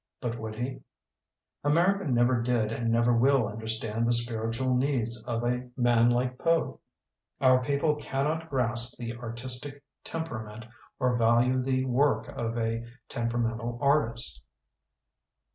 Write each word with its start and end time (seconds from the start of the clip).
But 0.19 0.39
would 0.39 0.55
he? 0.55 0.81
"America 1.63 2.05
never 2.05 2.41
did 2.41 2.71
and 2.71 2.89
never 2.91 3.13
will 3.15 3.47
understand 3.47 4.07
the 4.07 4.11
spiritual 4.13 4.73
needs 4.73 5.23
of 5.25 5.43
a 5.43 5.47
84 5.47 5.49
THE 5.51 5.57
BOOKMAN 5.59 5.71
man 5.83 6.09
like 6.09 6.37
Poe. 6.39 6.79
Our 7.39 7.63
people 7.63 7.93
cannot 7.97 8.49
grasp 8.49 8.97
the 8.97 9.13
artistic 9.15 9.83
temperament 10.03 10.65
or 10.97 11.17
value 11.17 11.61
the 11.61 11.85
work 11.85 12.27
of 12.29 12.57
a 12.57 12.83
temperamental 13.09 13.77
artist. 13.79 14.41